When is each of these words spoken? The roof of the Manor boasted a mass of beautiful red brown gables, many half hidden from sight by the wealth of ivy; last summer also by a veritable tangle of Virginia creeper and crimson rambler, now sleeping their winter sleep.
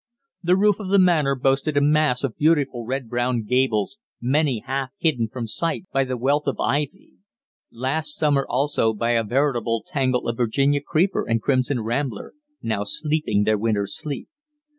The 0.41 0.57
roof 0.57 0.79
of 0.79 0.87
the 0.87 0.97
Manor 0.97 1.35
boasted 1.35 1.77
a 1.77 1.79
mass 1.79 2.23
of 2.23 2.35
beautiful 2.35 2.83
red 2.87 3.07
brown 3.07 3.43
gables, 3.43 3.99
many 4.19 4.63
half 4.65 4.89
hidden 4.97 5.27
from 5.27 5.45
sight 5.45 5.85
by 5.93 6.05
the 6.05 6.17
wealth 6.17 6.47
of 6.47 6.59
ivy; 6.59 7.17
last 7.71 8.15
summer 8.15 8.43
also 8.49 8.95
by 8.95 9.11
a 9.11 9.23
veritable 9.23 9.83
tangle 9.85 10.27
of 10.27 10.37
Virginia 10.37 10.81
creeper 10.81 11.23
and 11.29 11.39
crimson 11.39 11.81
rambler, 11.81 12.33
now 12.63 12.81
sleeping 12.83 13.43
their 13.43 13.59
winter 13.59 13.85
sleep. 13.85 14.27